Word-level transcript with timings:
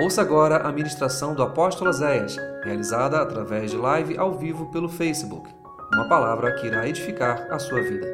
Ouça 0.00 0.22
agora 0.22 0.58
a 0.58 0.70
ministração 0.70 1.34
do 1.34 1.42
apóstolo 1.42 1.92
Zéias, 1.92 2.36
realizada 2.62 3.20
através 3.20 3.72
de 3.72 3.76
live 3.76 4.16
ao 4.16 4.32
vivo 4.32 4.70
pelo 4.70 4.88
Facebook. 4.88 5.50
Uma 5.92 6.08
palavra 6.08 6.54
que 6.54 6.68
irá 6.68 6.88
edificar 6.88 7.48
a 7.50 7.58
sua 7.58 7.82
vida. 7.82 8.06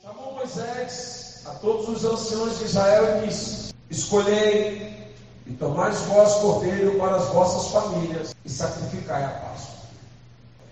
Chamou 0.00 0.34
Moisés 0.34 1.42
a 1.44 1.54
todos 1.54 1.88
os 1.88 2.04
anciãos 2.04 2.60
de 2.60 2.64
Israel 2.66 3.18
e 3.18 3.26
disse: 3.26 3.74
Escolhei 3.90 5.10
e 5.44 5.52
tomai 5.54 5.90
vós 5.90 6.34
cordeiro 6.34 6.96
para 6.96 7.16
as 7.16 7.26
vossas 7.30 7.72
famílias 7.72 8.36
e 8.44 8.48
sacrificai 8.48 9.24
a 9.24 9.30
Páscoa. 9.30 9.74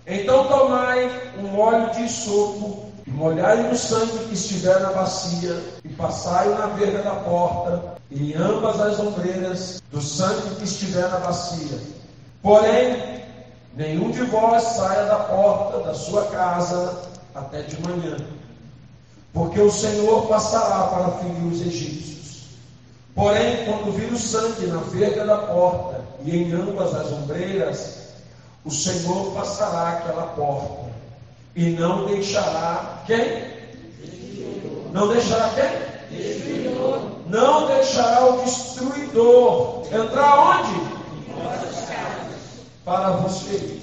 Então 0.07 0.47
tomai 0.47 1.33
um 1.37 1.59
óleo 1.59 1.91
de 1.91 2.07
sopo 2.07 2.85
e 2.87 2.90
molhai 3.11 3.61
no 3.63 3.75
sangue 3.75 4.25
que 4.27 4.33
estiver 4.33 4.79
na 4.79 4.91
bacia, 4.91 5.61
e 5.83 5.89
passai 5.89 6.49
na 6.49 6.67
verga 6.67 7.01
da 7.03 7.15
porta, 7.15 7.95
e 8.09 8.31
em 8.31 8.35
ambas 8.35 8.79
as 8.79 8.99
ombreiras 8.99 9.83
do 9.91 10.01
sangue 10.01 10.55
que 10.55 10.63
estiver 10.63 11.07
na 11.09 11.19
bacia. 11.19 11.79
Porém, 12.41 13.23
nenhum 13.75 14.11
de 14.11 14.21
vós 14.23 14.63
saia 14.63 15.05
da 15.05 15.15
porta 15.15 15.79
da 15.79 15.93
sua 15.93 16.25
casa 16.25 17.11
até 17.35 17.61
de 17.61 17.81
manhã, 17.81 18.17
porque 19.33 19.59
o 19.59 19.71
Senhor 19.71 20.27
passará 20.27 20.87
para 20.87 21.11
ferir 21.19 21.45
os 21.51 21.61
egípcios. 21.61 22.11
Porém, 23.13 23.65
quando 23.65 23.91
vir 23.91 24.11
o 24.11 24.17
sangue 24.17 24.67
na 24.67 24.79
verga 24.79 25.25
da 25.25 25.37
porta 25.37 26.01
e 26.23 26.37
em 26.37 26.53
ambas 26.53 26.95
as 26.95 27.11
ombreiras, 27.11 27.97
o 28.63 28.71
Senhor 28.71 29.33
passará 29.33 29.89
aquela 29.89 30.27
porta 30.27 30.91
e 31.55 31.71
não 31.71 32.05
deixará 32.05 33.03
quem? 33.05 33.51
Não 34.91 35.07
deixará 35.09 35.49
quem? 35.49 36.17
Destruidor. 36.17 37.01
Não 37.27 37.67
deixará 37.67 38.25
o 38.25 38.43
destruidor 38.43 39.83
entrar 39.87 40.39
onde? 40.39 40.91
Para 42.85 43.29
ferir. 43.29 43.81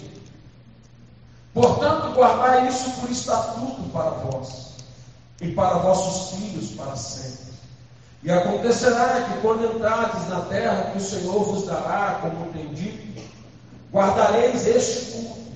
Portanto, 1.54 2.14
guardai 2.14 2.68
isso 2.68 2.90
por 3.00 3.10
estatuto 3.10 3.82
para 3.92 4.10
vós 4.10 4.68
e 5.40 5.48
para 5.52 5.78
vossos 5.78 6.38
filhos 6.38 6.70
para 6.72 6.96
sempre. 6.96 7.48
E 8.22 8.30
acontecerá 8.30 9.22
que 9.22 9.40
quando 9.40 9.64
entrardes 9.64 10.28
na 10.28 10.40
terra 10.42 10.90
que 10.90 10.98
o 10.98 11.00
Senhor 11.00 11.44
vos 11.44 11.66
dará, 11.66 12.18
como 12.20 12.52
tem 12.52 12.66
dito, 12.74 13.22
guardareis 13.92 14.66
este 14.66 15.12
culto 15.12 15.47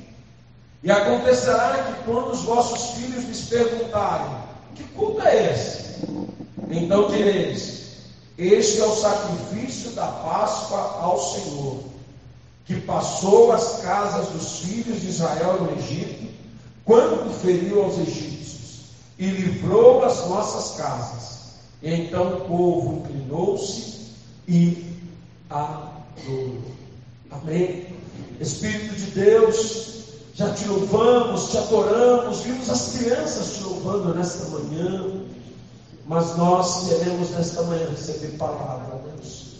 e 0.83 0.91
acontecerá 0.91 1.84
que 1.84 2.05
quando 2.05 2.33
os 2.33 2.42
vossos 2.42 2.98
filhos 2.98 3.25
lhes 3.25 3.42
perguntarem: 3.42 4.36
Que 4.75 4.83
culto 4.94 5.22
é 5.22 5.52
esse? 5.52 5.83
Então 6.70 7.08
direis: 7.08 7.98
Este 8.36 8.80
é 8.80 8.84
o 8.84 8.97
sacrifício 8.97 9.91
da 9.92 10.06
Páscoa 10.06 10.98
ao 11.00 11.20
Senhor, 11.20 11.84
que 12.66 12.80
passou 12.80 13.53
as 13.53 13.80
casas 13.83 14.28
dos 14.28 14.58
filhos 14.60 15.00
de 15.00 15.08
Israel 15.08 15.62
no 15.62 15.78
Egito, 15.78 16.28
quando 16.84 17.33
feriu 17.41 17.84
aos 17.84 17.98
egípcios, 17.98 18.80
e 19.19 19.27
livrou 19.27 20.05
as 20.05 20.27
nossas 20.28 20.77
casas. 20.77 21.42
E 21.80 21.92
então 21.94 22.38
o 22.38 22.41
povo 22.42 22.97
inclinou-se 22.98 24.08
e 24.48 25.00
adorou. 25.48 26.60
Amém. 27.30 27.86
Espírito 28.41 28.94
de 28.94 29.06
Deus, 29.12 30.02
já 30.34 30.52
te 30.55 30.66
louvamos, 30.66 31.50
te 31.50 31.58
adoramos, 31.58 32.41
vimos 32.41 32.70
as 32.70 32.97
crianças 32.97 33.55
te 33.55 33.64
louvando 33.64 34.14
nesta 34.14 34.48
manhã, 34.48 35.25
mas 36.06 36.36
nós 36.36 36.88
queremos 36.88 37.30
nesta 37.30 37.62
manhã 37.64 37.86
receber 37.91 38.38
palavra, 38.38 38.98
Deus. 39.14 39.56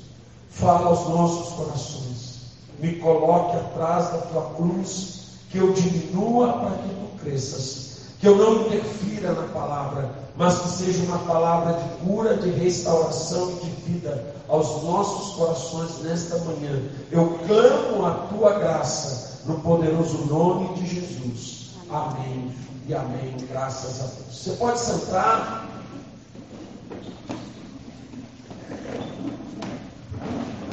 Fala 0.49 0.87
aos 0.87 1.09
nossos 1.09 1.55
corações, 1.55 2.41
me 2.79 2.97
coloque 2.97 3.57
atrás 3.57 4.13
da 4.13 4.19
tua 4.19 4.51
cruz, 4.55 5.23
que 5.51 5.59
eu 5.59 5.73
diminua 5.73 6.53
para 6.55 6.71
que 6.71 6.89
tu 6.89 7.23
cresças, 7.23 7.99
que 8.19 8.27
eu 8.27 8.37
não 8.37 8.63
interfira 8.63 9.33
na 9.33 9.49
palavra, 9.49 10.11
mas 10.37 10.59
que 10.59 10.69
seja 10.69 11.03
uma 11.05 11.19
palavra 11.19 11.75
de 11.75 12.07
cura, 12.07 12.37
de 12.37 12.51
restauração 12.51 13.51
e 13.51 13.67
de 13.67 13.71
vida 13.93 14.35
aos 14.53 14.83
nossos 14.83 15.35
corações 15.35 16.03
nesta 16.03 16.37
manhã. 16.45 16.83
Eu 17.11 17.39
clamo 17.47 18.05
a 18.05 18.11
tua 18.29 18.59
graça 18.59 19.41
no 19.47 19.59
poderoso 19.61 20.27
nome 20.27 20.75
de 20.75 20.95
Jesus. 20.95 21.71
Amém 21.89 22.55
e 22.87 22.95
amém. 22.95 23.35
Graças 23.51 24.01
a 24.03 24.05
Deus. 24.05 24.37
Você 24.37 24.51
pode 24.53 24.79
sentar. 24.79 25.67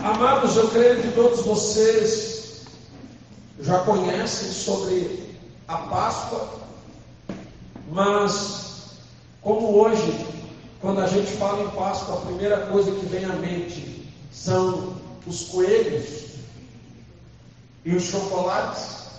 Amados, 0.04 0.58
eu 0.58 0.68
creio 0.68 1.02
que 1.02 1.12
todos 1.14 1.46
vocês 1.46 2.66
já 3.62 3.80
conhecem 3.80 4.52
sobre 4.52 5.38
a 5.70 5.78
Páscoa, 5.78 6.50
mas 7.90 8.98
como 9.42 9.78
hoje, 9.78 10.39
quando 10.82 11.02
a 11.02 11.08
gente 11.08 11.32
fala 11.34 11.62
em 11.64 11.70
Páscoa, 11.70 12.16
a 12.16 12.26
primeira 12.26 12.68
coisa 12.68 12.92
que 12.92 13.06
vem 13.06 13.26
à 13.26 13.34
mente 13.34 14.10
são 14.32 14.96
os 15.28 15.46
coelhos 15.46 16.30
e 17.84 17.96
os 17.96 18.04
chocolates. 18.04 19.10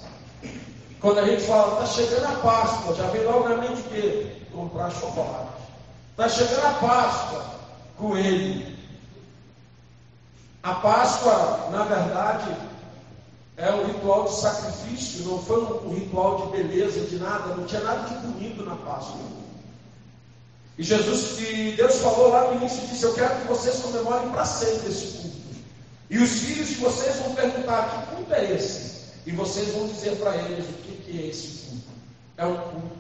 Quando 1.01 1.19
a 1.19 1.27
gente 1.27 1.43
fala, 1.43 1.85
está 1.85 1.87
chegando 1.87 2.27
a 2.27 2.41
Páscoa, 2.41 2.95
já 2.95 3.07
vem 3.09 3.25
logo 3.25 3.49
na 3.49 3.57
mente 3.57 3.83
que 3.83 4.43
comprar 4.53 4.91
chocolate. 4.91 5.51
Está 6.13 6.29
chegando 6.29 6.67
a 6.67 6.73
Páscoa, 6.75 7.45
coelho. 7.99 8.77
A 10.63 10.75
Páscoa, 10.75 11.69
na 11.71 11.85
verdade, 11.85 12.57
é 13.57 13.71
um 13.73 13.87
ritual 13.87 14.25
de 14.25 14.35
sacrifício, 14.35 15.25
não 15.27 15.39
foi 15.43 15.63
um 15.63 15.95
ritual 15.95 16.47
de 16.47 16.57
beleza, 16.57 17.01
de 17.07 17.17
nada, 17.17 17.55
não 17.55 17.67
tinha 17.67 17.83
nada 17.83 18.09
de 18.09 18.15
bonito 18.27 18.65
na 18.65 18.77
Páscoa. 18.77 19.21
E 20.79 20.83
Jesus, 20.83 21.39
e 21.41 21.73
Deus 21.77 21.97
falou 21.97 22.31
lá 22.31 22.51
no 22.51 22.61
início, 22.61 22.87
disse: 22.87 23.05
Eu 23.05 23.15
quero 23.15 23.41
que 23.41 23.49
vocês 23.49 23.77
comemorem 23.77 24.31
para 24.31 24.45
sempre 24.45 24.89
esse 24.89 25.19
culto. 25.19 25.37
E 26.09 26.19
os 26.19 26.31
filhos 26.31 26.69
de 26.69 26.75
vocês 26.77 27.17
vão 27.17 27.35
perguntar: 27.35 28.07
que 28.09 28.17
culto 28.17 28.35
é 28.35 28.53
esse? 28.53 29.01
E 29.27 29.33
vocês 29.33 29.69
vão 29.75 29.87
dizer 29.87 30.17
para 30.17 30.35
eles 30.37 30.65
o 30.67 30.73
que, 30.73 31.03
que 31.05 31.23
é 31.23 31.27
esse 31.29 31.67
culto. 31.67 31.85
É 32.37 32.47
um 32.47 32.57
culto 32.57 32.97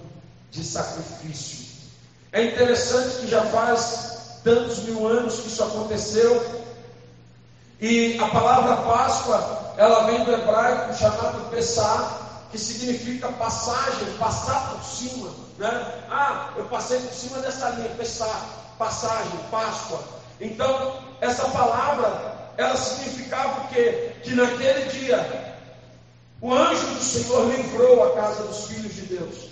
de 0.50 0.64
sacrifício. 0.64 1.66
É 2.32 2.44
interessante 2.44 3.20
que 3.20 3.28
já 3.28 3.42
faz 3.46 4.40
tantos 4.44 4.78
mil 4.84 5.06
anos 5.06 5.40
que 5.40 5.48
isso 5.48 5.62
aconteceu. 5.62 6.60
E 7.80 8.18
a 8.18 8.28
palavra 8.28 8.76
Páscoa, 8.76 9.74
ela 9.76 10.04
vem 10.04 10.24
do 10.24 10.32
hebraico 10.32 10.94
chamado 10.94 11.50
Pessah, 11.50 12.29
que 12.50 12.58
significa 12.58 13.28
passagem, 13.32 14.12
passar 14.18 14.70
por 14.70 14.82
cima. 14.82 15.30
Né? 15.58 16.04
Ah, 16.10 16.50
eu 16.56 16.64
passei 16.64 16.98
por 17.00 17.12
cima 17.12 17.38
dessa 17.38 17.70
linha, 17.70 17.90
Pessah, 17.90 18.44
passagem, 18.78 19.38
Páscoa. 19.50 20.00
Então, 20.40 21.00
essa 21.20 21.48
palavra 21.50 22.30
ela 22.56 22.76
significava 22.76 23.62
o 23.62 23.68
quê? 23.68 24.12
Que 24.22 24.34
naquele 24.34 24.84
dia 24.90 25.56
o 26.40 26.54
anjo 26.54 26.86
do 26.86 27.02
Senhor 27.02 27.46
livrou 27.54 28.02
a 28.04 28.14
casa 28.14 28.44
dos 28.44 28.66
filhos 28.66 28.94
de 28.94 29.02
Deus. 29.02 29.50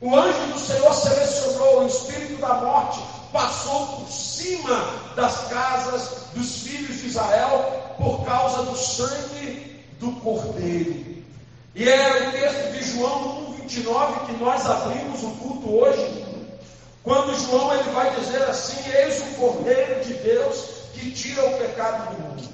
O 0.00 0.16
anjo 0.16 0.52
do 0.52 0.58
Senhor 0.58 0.92
selecionou 0.94 1.82
o 1.82 1.86
espírito 1.86 2.40
da 2.40 2.54
morte, 2.54 3.00
passou 3.32 3.98
por 3.98 4.08
cima 4.08 4.84
das 5.14 5.48
casas 5.48 6.26
dos 6.34 6.62
filhos 6.62 7.00
de 7.00 7.06
Israel 7.08 7.94
por 7.98 8.24
causa 8.24 8.64
do 8.64 8.76
sangue 8.76 9.84
do 10.00 10.12
cordeiro. 10.20 11.21
E 11.74 11.88
é 11.88 12.28
o 12.28 12.32
texto 12.32 12.72
de 12.72 12.92
João 12.92 13.56
1,29 13.58 14.26
que 14.26 14.32
nós 14.32 14.66
abrimos 14.66 15.22
o 15.22 15.30
culto 15.32 15.74
hoje. 15.74 16.26
Quando 17.02 17.34
João 17.46 17.74
ele 17.74 17.90
vai 17.90 18.14
dizer 18.14 18.42
assim: 18.42 18.78
Eis 18.90 19.20
o 19.20 19.34
cordeiro 19.36 20.04
de 20.04 20.14
Deus 20.14 20.64
que 20.92 21.10
tira 21.10 21.44
o 21.46 21.58
pecado 21.58 22.14
do 22.14 22.22
mundo. 22.22 22.48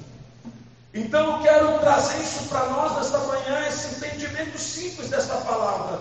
Então 0.94 1.36
eu 1.36 1.42
quero 1.42 1.78
trazer 1.80 2.22
isso 2.22 2.44
para 2.48 2.66
nós 2.66 2.96
nesta 2.96 3.18
manhã, 3.18 3.66
esse 3.68 3.96
entendimento 3.96 4.56
simples 4.56 5.08
desta 5.08 5.36
palavra. 5.38 6.00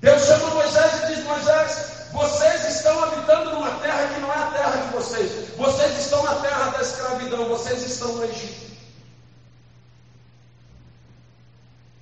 Deus 0.00 0.22
chama 0.24 0.50
Moisés 0.50 1.02
e 1.02 1.06
diz: 1.06 1.24
Moisés, 1.24 1.86
vocês 2.12 2.76
estão 2.76 3.02
habitando 3.02 3.50
numa 3.50 3.70
terra 3.80 4.08
que 4.14 4.20
não 4.20 4.32
é 4.32 4.38
a 4.38 4.50
terra 4.52 4.76
de 4.76 4.92
vocês. 4.92 5.48
Vocês 5.56 5.98
estão 5.98 6.22
na 6.22 6.36
terra 6.36 6.70
da 6.70 6.80
escravidão, 6.80 7.48
vocês 7.48 7.82
estão 7.82 8.12
no 8.12 8.24
Egito. 8.24 8.65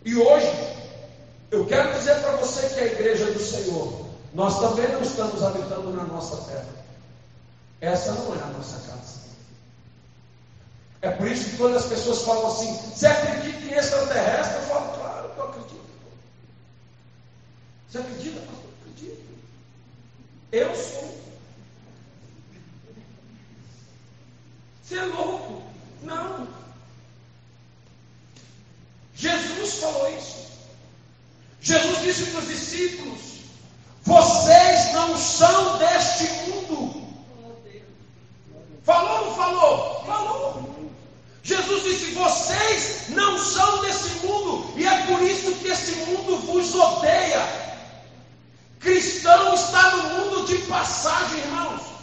E 0.05 0.15
hoje, 0.15 0.53
eu 1.51 1.65
quero 1.67 1.93
dizer 1.95 2.21
para 2.21 2.37
você 2.37 2.69
que 2.69 2.81
a 2.81 2.87
igreja 2.87 3.33
do 3.33 3.39
Senhor, 3.41 4.07
nós 4.35 4.61
também 4.61 4.89
não 4.89 5.01
estamos 5.01 5.43
habitando 5.43 5.93
na 5.93 6.05
nossa 6.05 6.37
terra. 6.51 6.69
Essa 7.81 8.13
não 8.13 8.35
é 8.35 8.43
a 8.43 8.47
nossa 8.47 8.79
casa. 8.89 9.25
É 11.01 11.11
por 11.11 11.27
isso 11.27 11.51
que 11.51 11.57
quando 11.57 11.77
as 11.77 11.87
pessoas 11.87 12.23
falam 12.23 12.47
assim, 12.47 12.75
você 12.95 13.07
acredita 13.07 13.67
em 13.67 13.75
extraterrestre? 13.75 14.57
Eu 14.57 14.63
falo, 14.63 14.93
claro 14.95 15.15
eu 15.37 15.45
acredito. 15.45 15.85
Você 17.89 17.99
acredita? 17.99 18.41
Eu 18.41 18.71
acredito. 18.81 19.25
Eu 20.53 20.75
sou. 20.75 21.25
Você 24.83 24.97
é 24.97 25.03
louco? 25.05 25.63
Não. 26.03 26.64
Jesus 29.15 29.75
falou 29.75 30.17
isso. 30.17 30.45
Jesus 31.61 32.03
disse 32.03 32.31
para 32.31 32.41
os 32.41 32.49
discípulos: 32.49 33.21
Vocês 34.03 34.93
não 34.93 35.17
são 35.17 35.79
deste 35.79 36.25
mundo. 36.51 37.05
Falou 38.83 39.29
ou 39.29 39.35
falou? 39.35 40.05
Falou. 40.05 40.75
Jesus 41.43 41.83
disse: 41.85 42.13
Vocês 42.13 43.09
não 43.11 43.39
são 43.39 43.81
desse 43.83 44.27
mundo, 44.27 44.73
e 44.77 44.87
é 44.87 45.07
por 45.07 45.23
isso 45.23 45.53
que 45.57 45.69
esse 45.69 45.93
mundo 46.07 46.39
vos 46.39 46.75
odeia. 46.75 47.65
Cristão 48.81 49.55
está 49.55 49.97
no 49.97 50.03
mundo 50.15 50.47
de 50.47 50.59
passagem, 50.67 51.39
irmãos. 51.39 51.94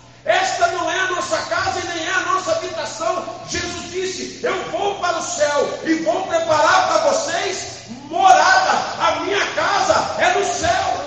Esta 0.62 0.78
não 0.78 0.92
é 0.92 1.00
a 1.00 1.08
nossa 1.08 1.42
casa 1.48 1.80
e 1.80 1.88
nem 1.88 2.06
é 2.06 2.12
a 2.12 2.20
nossa 2.20 2.52
habitação. 2.52 3.26
Jesus 3.50 3.90
disse: 3.90 4.46
Eu 4.46 4.64
vou 4.70 5.00
para 5.00 5.18
o 5.18 5.24
céu 5.24 5.80
e 5.84 5.96
vou 6.04 6.28
preparar 6.28 6.88
para 6.88 7.12
vocês 7.12 7.86
morada. 8.08 8.72
A 9.00 9.22
minha 9.22 9.44
casa 9.54 10.22
é 10.22 10.38
no 10.38 10.46
céu. 10.46 11.02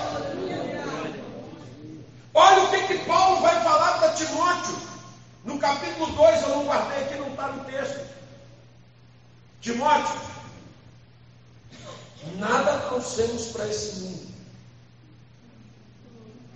Olha 2.34 2.64
o 2.64 2.68
que, 2.68 2.82
que 2.88 2.98
Paulo 3.06 3.42
vai 3.42 3.62
falar 3.62 3.98
para 3.98 4.14
Timóteo. 4.14 4.76
No 5.44 5.56
capítulo 5.60 6.06
2, 6.06 6.42
eu 6.42 6.48
não 6.48 6.64
guardei 6.64 7.04
aqui, 7.04 7.14
não 7.14 7.28
está 7.28 7.46
no 7.46 7.64
texto. 7.64 8.00
Timóteo, 9.60 10.20
nada 12.38 12.78
trouxemos 12.88 13.46
para 13.52 13.68
esse 13.68 14.00
mundo 14.00 14.34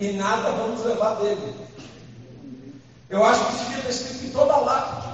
e 0.00 0.12
nada 0.14 0.50
vamos 0.50 0.84
levar 0.84 1.14
dele. 1.14 1.68
Eu 3.10 3.24
acho 3.24 3.44
que 3.46 3.54
isso 3.54 3.64
devia 3.64 3.78
estar 3.78 3.90
escrito 3.90 4.26
em 4.26 4.30
toda 4.30 4.52
a 4.52 4.60
lápide, 4.60 5.08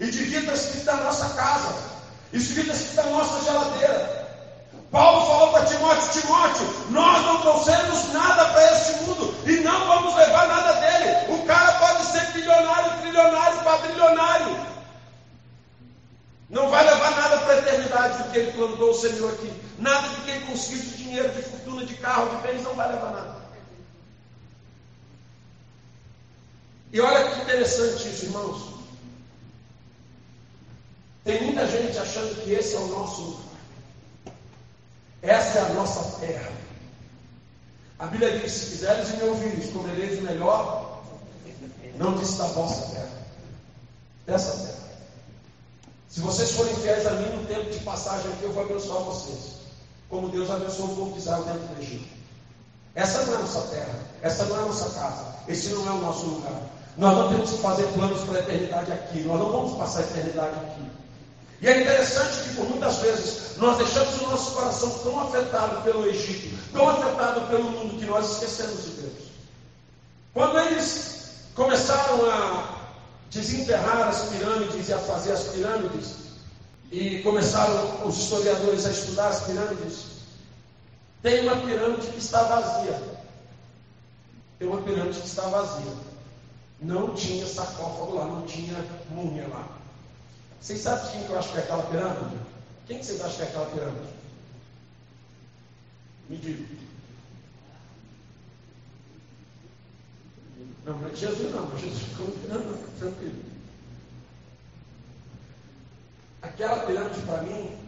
e 0.00 0.06
devia 0.06 0.40
estar 0.40 0.52
escrito 0.52 0.86
na 0.86 0.96
nossa 0.96 1.28
casa, 1.34 1.74
isso 2.32 2.54
devia 2.54 2.72
estar 2.72 2.84
escrito 2.84 3.08
na 3.08 3.18
nossa 3.18 3.44
geladeira. 3.44 4.24
Paulo 4.90 5.26
falou 5.26 5.52
para 5.52 5.66
Timóteo: 5.66 6.20
Timóteo, 6.20 6.86
nós 6.90 7.22
não 7.24 7.40
trouxemos 7.40 8.12
nada 8.12 8.44
para 8.46 8.72
este 8.72 8.92
mundo 9.02 9.34
e 9.44 9.56
não 9.56 9.86
vamos 9.86 10.14
levar 10.14 10.46
nada 10.46 10.72
dele. 10.74 11.34
O 11.34 11.46
cara 11.46 11.72
pode 11.72 12.04
ser 12.06 12.32
bilionário, 12.32 13.00
trilionário, 13.00 13.58
quadrilionário. 13.60 14.56
Não 16.48 16.70
vai 16.70 16.84
levar 16.84 17.10
nada 17.10 17.38
para 17.38 17.54
a 17.54 17.58
eternidade 17.58 18.22
do 18.22 18.30
que 18.30 18.38
ele 18.38 18.52
plantou, 18.52 18.90
o 18.90 18.94
Senhor 18.94 19.32
aqui. 19.32 19.52
Nada 19.78 20.08
do 20.08 20.22
que 20.22 20.30
ele 20.30 20.46
conseguiu 20.46 20.82
de 20.82 20.96
dinheiro, 20.96 21.28
de 21.30 21.42
fortuna, 21.42 21.84
de 21.84 21.94
carro, 21.94 22.28
de 22.28 22.36
bens, 22.46 22.62
não 22.62 22.74
vai 22.74 22.92
levar 22.92 23.10
nada. 23.10 23.43
E 26.94 27.00
olha 27.00 27.28
que 27.28 27.40
interessante 27.42 28.08
isso, 28.08 28.26
irmãos. 28.26 28.68
Tem 31.24 31.42
muita 31.42 31.66
gente 31.66 31.98
achando 31.98 32.40
que 32.44 32.52
esse 32.52 32.76
é 32.76 32.78
o 32.78 32.86
nosso. 32.86 33.40
Essa 35.20 35.58
é 35.58 35.62
a 35.62 35.68
nossa 35.70 36.20
terra. 36.20 36.52
A 37.98 38.06
Bíblia 38.06 38.38
diz: 38.38 38.52
se 38.52 38.70
quiseres 38.70 39.10
e 39.10 39.16
me 39.16 39.24
ouvires, 39.24 39.72
comereis 39.72 40.20
o 40.20 40.22
melhor, 40.22 41.02
não 41.96 42.16
disse 42.16 42.38
da 42.38 42.46
vossa 42.46 42.94
terra, 42.94 43.26
dessa 44.24 44.52
terra. 44.64 44.84
Se 46.08 46.20
vocês 46.20 46.52
forem 46.52 46.76
fiéis 46.76 47.04
a 47.08 47.10
mim 47.14 47.28
no 47.36 47.44
tempo 47.46 47.72
de 47.72 47.80
passagem 47.80 48.30
aqui, 48.34 48.44
eu 48.44 48.52
vou 48.52 48.62
abençoar 48.62 49.02
vocês. 49.02 49.54
Como 50.08 50.28
Deus 50.28 50.48
abençoou 50.48 50.92
o 50.92 50.94
povo 50.94 51.12
de 51.14 51.18
Israel 51.18 51.42
dentro 51.42 51.74
do 51.74 51.82
Egito. 51.82 52.08
Essa 52.94 53.24
não 53.24 53.32
é 53.32 53.36
a 53.36 53.40
nossa 53.40 53.62
terra, 53.62 53.98
essa 54.22 54.44
não 54.44 54.56
é 54.56 54.58
a 54.60 54.66
nossa 54.66 54.90
casa, 54.90 55.34
esse 55.48 55.70
não 55.70 55.88
é 55.88 55.90
o 55.90 56.00
nosso 56.00 56.26
lugar. 56.26 56.83
Nós 56.96 57.16
não 57.16 57.28
temos 57.28 57.50
que 57.50 57.58
fazer 57.58 57.86
planos 57.88 58.20
para 58.22 58.38
a 58.38 58.40
eternidade 58.40 58.92
aqui, 58.92 59.20
nós 59.22 59.38
não 59.38 59.50
vamos 59.50 59.76
passar 59.76 60.00
a 60.00 60.02
eternidade 60.02 60.54
aqui. 60.54 60.82
E 61.60 61.68
é 61.68 61.80
interessante 61.80 62.42
que 62.42 62.54
por 62.56 62.68
muitas 62.68 62.98
vezes 62.98 63.56
nós 63.56 63.78
deixamos 63.78 64.20
o 64.20 64.30
nosso 64.30 64.52
coração 64.52 64.90
tão 64.98 65.20
afetado 65.20 65.82
pelo 65.82 66.06
Egito, 66.06 66.56
tão 66.72 66.88
afetado 66.88 67.40
pelo 67.48 67.64
mundo, 67.64 67.98
que 67.98 68.04
nós 68.04 68.32
esquecemos 68.32 68.84
de 68.84 68.90
Deus. 69.00 69.24
Quando 70.32 70.58
eles 70.58 71.30
começaram 71.54 72.30
a 72.30 72.80
desenterrar 73.30 74.08
as 74.08 74.28
pirâmides 74.28 74.88
e 74.88 74.92
a 74.92 74.98
fazer 74.98 75.32
as 75.32 75.44
pirâmides, 75.44 76.24
e 76.92 77.22
começaram 77.22 78.06
os 78.06 78.18
historiadores 78.18 78.86
a 78.86 78.90
estudar 78.90 79.28
as 79.28 79.44
pirâmides, 79.44 80.04
tem 81.22 81.40
uma 81.48 81.56
pirâmide 81.56 82.06
que 82.08 82.18
está 82.18 82.42
vazia. 82.42 83.02
Tem 84.58 84.68
uma 84.68 84.82
pirâmide 84.82 85.18
que 85.18 85.26
está 85.26 85.42
vazia. 85.42 85.92
Não 86.80 87.14
tinha 87.14 87.46
sarcófago 87.46 88.14
lá, 88.14 88.26
não 88.26 88.42
tinha 88.46 88.74
múmia 89.10 89.46
lá. 89.48 89.68
Vocês 90.60 90.80
sabem 90.80 91.10
quem 91.10 91.24
que 91.24 91.30
eu 91.30 91.38
acho 91.38 91.52
que 91.52 91.58
é 91.58 91.60
aquela 91.60 91.82
pirâmide? 91.84 92.36
Quem 92.86 92.98
que 92.98 93.04
vocês 93.06 93.20
acham 93.20 93.36
que 93.36 93.42
é 93.42 93.46
aquela 93.46 93.66
pirâmide? 93.66 94.12
Me 96.28 96.36
diga. 96.36 96.84
Não, 100.84 100.98
mas 100.98 101.18
Jesus 101.18 101.54
não, 101.54 101.78
Jesus 101.78 102.02
ficou 102.02 102.26
não, 102.48 102.76
tranquilo. 102.98 103.42
Aquela 106.42 106.86
pirâmide 106.86 107.20
para 107.22 107.42
mim 107.42 107.78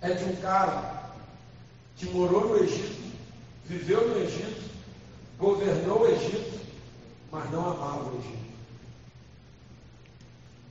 é 0.00 0.14
de 0.14 0.24
um 0.24 0.36
cara 0.36 1.10
que 1.96 2.06
morou 2.06 2.48
no 2.48 2.64
Egito, 2.64 3.12
viveu 3.64 4.08
no 4.08 4.18
Egito, 4.18 4.70
governou 5.38 6.02
o 6.02 6.08
Egito, 6.08 6.60
mas 7.32 7.50
não 7.50 7.70
amava 7.70 8.10
o 8.10 8.18
Egito. 8.18 8.52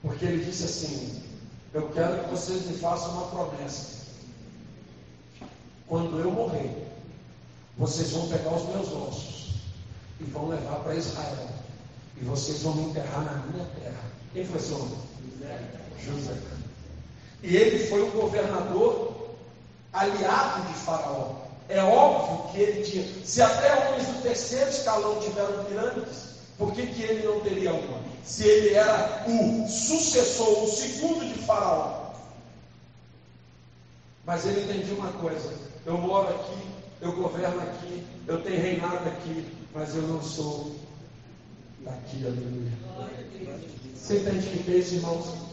Porque 0.04 0.26
ele 0.26 0.46
disse 0.46 0.64
assim: 0.64 1.24
Eu 1.74 1.90
quero 1.90 2.24
que 2.24 2.30
vocês 2.30 2.66
me 2.68 2.78
façam 2.78 3.12
uma 3.14 3.28
promessa. 3.28 4.02
Quando 5.88 6.20
eu 6.20 6.32
morrer, 6.32 6.88
vocês 7.78 8.12
vão 8.12 8.30
pegar 8.30 8.54
os 8.56 8.70
meus 8.70 8.94
ossos 8.94 9.56
e 10.20 10.24
vão 10.26 10.48
levar 10.48 10.76
para 10.78 10.96
Israel. 10.96 11.50
E 12.22 12.24
vocês 12.24 12.62
vão 12.62 12.76
me 12.76 12.84
enterrar 12.84 13.26
na 13.26 13.34
minha 13.48 13.66
terra. 13.66 14.04
Quem 14.32 14.46
foi 14.46 14.58
esse 14.58 14.72
homem? 14.74 14.98
José. 16.00 16.36
E 17.44 17.56
ele 17.58 17.88
foi 17.88 18.04
um 18.04 18.12
governador 18.12 19.36
aliado 19.94 20.68
de 20.68 20.74
Faraó. 20.76 21.42
É 21.70 21.82
óbvio 21.82 22.52
que 22.52 22.60
ele 22.60 22.84
tinha. 22.84 23.26
Se 23.26 23.42
até 23.42 23.74
homens 23.88 24.08
do 24.08 24.22
terceiro 24.22 24.70
escalão 24.70 25.20
tiveram 25.20 25.64
pirâmides, 25.66 26.32
por 26.62 26.74
que, 26.74 26.86
que 26.86 27.02
ele 27.02 27.26
não 27.26 27.40
teria 27.40 27.74
uma? 27.74 28.00
Se 28.24 28.44
ele 28.44 28.76
era 28.76 29.26
o 29.28 29.68
sucessor, 29.68 30.64
o 30.64 30.68
segundo 30.68 31.26
de 31.26 31.34
Faraó. 31.40 32.12
Mas 34.24 34.46
ele 34.46 34.62
entendia 34.62 34.94
uma 34.94 35.12
coisa: 35.14 35.56
eu 35.88 35.98
moro 35.98 36.30
aqui, 36.30 36.62
eu 37.02 37.14
governo 37.14 37.60
aqui, 37.64 38.06
eu 38.28 38.44
tenho 38.44 38.62
reinado 38.62 39.10
aqui, 39.10 39.52
mas 39.74 39.96
eu 39.96 40.04
não 40.04 40.22
sou 40.22 40.76
daqui, 41.80 42.28
aleluia. 42.28 42.72
Você 43.96 44.20
entende 44.20 44.64
que 44.64 44.72
isso, 44.72 44.96
irmãos? 44.96 45.51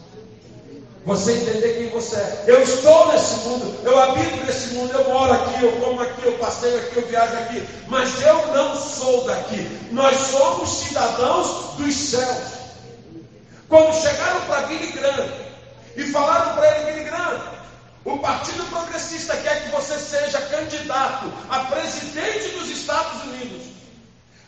Você 1.09 1.31
entender 1.31 1.73
quem 1.73 1.89
você 1.89 2.17
é. 2.17 2.43
Eu 2.45 2.61
estou 2.61 3.11
nesse 3.11 3.39
mundo, 3.39 3.79
eu 3.83 3.99
habito 3.99 4.45
nesse 4.45 4.75
mundo, 4.75 4.93
eu 4.93 5.09
moro 5.09 5.33
aqui, 5.33 5.63
eu 5.65 5.71
como 5.79 5.99
aqui, 5.99 6.23
eu 6.23 6.37
passeio 6.37 6.77
aqui, 6.77 6.97
eu 6.97 7.07
viajo 7.07 7.33
aqui, 7.33 7.67
mas 7.87 8.21
eu 8.21 8.47
não 8.53 8.75
sou 8.75 9.25
daqui. 9.25 9.89
Nós 9.91 10.15
somos 10.15 10.69
cidadãos 10.69 11.77
dos 11.77 11.95
céus. 11.95 12.59
Quando 13.67 13.91
chegaram 13.99 14.41
para 14.41 14.67
Billy 14.67 14.91
Graham 14.91 15.27
e 15.95 16.03
falaram 16.11 16.53
para 16.53 16.77
ele, 16.77 16.91
Billy 16.91 17.05
Graham, 17.05 17.41
o 18.05 18.19
Partido 18.19 18.63
Progressista 18.69 19.35
quer 19.37 19.63
que 19.63 19.69
você 19.69 19.97
seja 19.97 20.39
candidato 20.41 21.33
a 21.49 21.59
presidente 21.61 22.49
dos 22.49 22.69
Estados 22.69 23.23
Unidos. 23.23 23.63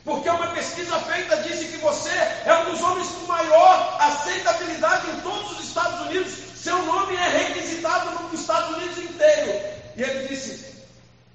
Porque 0.05 0.29
uma 0.29 0.47
pesquisa 0.49 0.99
feita 0.99 1.37
disse 1.37 1.65
que 1.65 1.77
você 1.77 2.11
é 2.11 2.63
um 2.63 2.71
dos 2.71 2.81
homens 2.83 3.07
com 3.07 3.25
maior 3.25 3.97
aceitabilidade 3.99 5.09
em 5.09 5.21
todos 5.21 5.53
os 5.53 5.65
Estados 5.65 6.01
Unidos. 6.01 6.50
Seu 6.61 6.85
nome 6.85 7.15
é 7.15 7.27
requisitado 7.27 8.21
nos 8.21 8.39
Estados 8.39 8.77
Unidos 8.77 8.97
inteiro. 8.99 9.67
E 9.97 10.03
ele 10.03 10.27
disse: 10.27 10.75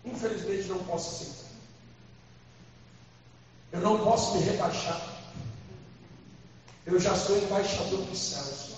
Infelizmente 0.04 0.68
não 0.68 0.78
posso 0.84 1.24
ser. 1.24 1.46
Eu 3.72 3.80
não 3.80 3.98
posso 4.04 4.36
me 4.36 4.44
rebaixar. 4.44 5.00
Eu 6.86 7.00
já 7.00 7.16
sou 7.16 7.36
embaixador 7.38 8.02
dos 8.02 8.18
céus. 8.18 8.75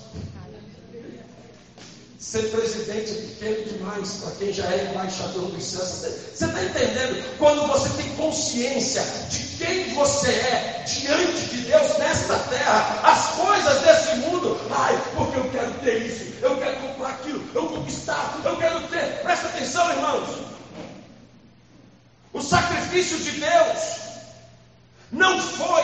Ser 2.19 2.51
presidente 2.51 3.13
é 3.13 3.15
pequeno 3.15 3.79
demais 3.79 4.15
para 4.15 4.33
quem 4.33 4.53
já 4.53 4.67
é 4.67 4.91
embaixador 4.91 5.53
dos 5.53 5.63
céus. 5.63 5.89
Você 6.35 6.47
está 6.47 6.65
entendendo? 6.65 7.39
Quando 7.39 7.65
você 7.69 7.89
tem 7.91 8.13
consciência 8.17 9.03
de 9.31 9.39
quem 9.57 9.95
você 9.95 10.29
é 10.29 10.85
diante 10.85 11.47
de 11.47 11.57
Deus 11.59 11.97
nesta 11.99 12.37
terra, 12.51 13.01
as 13.05 13.37
coisas 13.37 13.83
desse 13.83 14.17
mundo, 14.17 14.61
ai, 14.69 15.01
porque 15.15 15.39
eu 15.39 15.49
quero 15.51 15.73
ter 15.75 16.07
isso, 16.07 16.35
eu 16.43 16.57
quero 16.57 16.77
comprar 16.81 17.11
aquilo, 17.11 17.49
eu 17.55 17.69
conquistar, 17.69 18.41
eu 18.45 18.57
quero 18.57 18.81
ter. 18.89 19.23
Presta 19.23 19.47
atenção, 19.47 19.89
irmãos. 19.93 20.29
O 22.33 22.43
sacrifício 22.43 23.19
de 23.19 23.41
Deus 23.41 23.99
Não 25.11 25.41
foi 25.41 25.83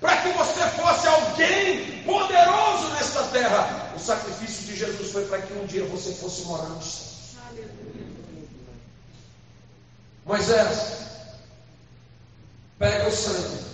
para 0.00 0.16
que 0.18 0.28
você 0.30 0.60
fosse 0.80 1.06
alguém 1.06 2.02
poderoso 2.04 2.88
nesta 2.94 3.22
terra. 3.24 3.92
O 3.94 3.98
sacrifício 3.98 4.61
Jesus 4.82 5.12
foi 5.12 5.24
para 5.26 5.40
que 5.42 5.52
um 5.52 5.64
dia 5.64 5.84
você 5.84 6.12
fosse 6.12 6.42
morar 6.42 6.68
no 6.68 6.82
céu. 6.82 7.12
Moisés, 10.24 10.98
pega 12.78 13.08
o 13.08 13.12
sangue, 13.12 13.64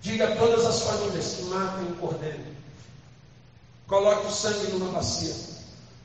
diga 0.00 0.28
a 0.28 0.36
todas 0.36 0.64
as 0.66 0.82
famílias 0.82 1.34
que 1.34 1.42
matem 1.44 1.92
o 1.92 1.96
cordeiro, 1.96 2.44
coloque 3.86 4.26
o 4.26 4.30
sangue 4.30 4.72
numa 4.72 4.92
bacia, 4.92 5.34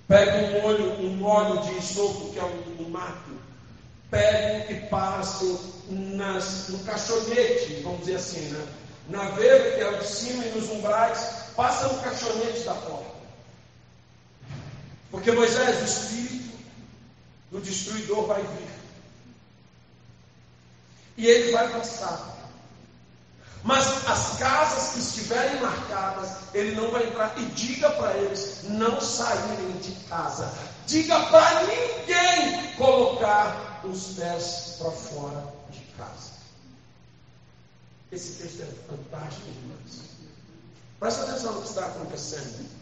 pegue 0.08 0.46
um 0.46 0.62
molho, 0.62 0.94
um 1.02 1.26
óleo 1.26 1.62
de 1.62 1.82
sopo, 1.82 2.32
que 2.34 2.40
é 2.40 2.44
um, 2.44 2.86
um 2.86 2.90
mato, 2.90 3.32
pegue 4.10 4.74
e 4.74 4.80
passe 4.88 5.60
nas, 5.90 6.70
no 6.70 6.80
caixonete, 6.80 7.82
vamos 7.84 8.02
dizer 8.02 8.16
assim, 8.16 8.42
né? 8.50 8.68
na 9.10 9.26
verga, 9.30 9.72
que 9.72 9.82
é 9.82 9.90
o 9.90 9.98
de 10.00 10.08
cima, 10.08 10.46
e 10.46 10.52
nos 10.52 10.70
umbrais, 10.70 11.48
passa 11.56 11.88
no 11.88 12.02
caixonete 12.02 12.60
da 12.60 12.74
porta. 12.74 13.17
Porque 15.12 15.32
Moisés, 15.32 15.82
o 15.82 15.86
espírito 15.86 16.58
do 17.52 17.62
destruidor 17.62 18.26
vai 18.28 18.42
vir. 18.42 18.70
E 21.18 21.26
ele 21.26 21.52
vai 21.52 21.70
passar. 21.72 22.36
Mas 23.64 23.86
as 24.08 24.38
casas 24.38 24.94
que 24.94 25.00
estiverem 25.00 25.60
marcadas, 25.62 26.38
ele 26.54 26.76
não 26.76 26.92
vai 26.92 27.08
entrar. 27.08 27.34
E 27.38 27.46
diga 27.48 27.90
para 27.92 28.16
eles 28.18 28.62
não 28.64 29.00
saírem 29.02 29.72
de 29.82 29.92
casa. 30.06 30.54
Diga 30.86 31.20
para 31.28 31.64
ninguém 31.64 32.74
colocar 32.76 33.82
os 33.84 34.14
pés 34.14 34.76
para 34.78 34.92
fora 34.92 35.54
de 35.72 35.80
casa. 35.98 36.38
Esse 38.12 38.42
texto 38.42 38.62
é 38.62 38.90
fantástico 38.90 39.48
demais. 39.52 40.02
Presta 41.00 41.24
atenção 41.24 41.54
no 41.54 41.62
que 41.62 41.68
está 41.68 41.86
acontecendo. 41.88 42.77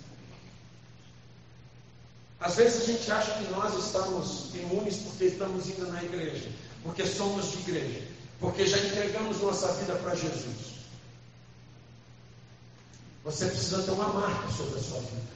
Às 2.39 2.55
vezes 2.55 2.83
a 2.83 2.85
gente 2.85 3.11
acha 3.11 3.31
que 3.33 3.51
nós 3.51 3.73
estamos 3.85 4.53
imunes 4.53 4.97
porque 4.97 5.25
estamos 5.25 5.67
indo 5.69 5.87
na 5.91 6.03
igreja, 6.03 6.51
porque 6.83 7.05
somos 7.05 7.51
de 7.51 7.57
igreja, 7.59 8.07
porque 8.39 8.67
já 8.67 8.77
entregamos 8.77 9.41
nossa 9.41 9.71
vida 9.73 9.95
para 9.95 10.15
Jesus. 10.15 10.75
Você 13.23 13.47
precisa 13.47 13.81
ter 13.83 13.91
uma 13.91 14.09
marca 14.09 14.51
sobre 14.51 14.79
a 14.79 14.83
sua 14.83 14.99
vida. 14.99 15.35